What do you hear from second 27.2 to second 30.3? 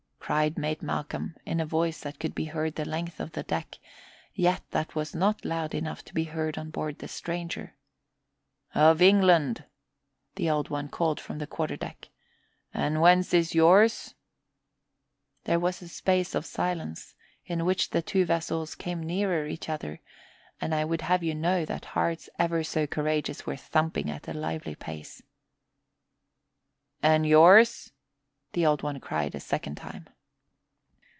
yours?" the Old One cried the second time.